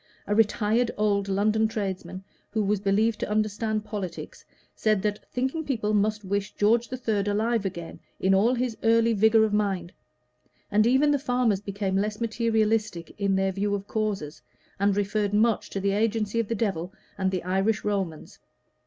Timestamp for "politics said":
3.85-5.03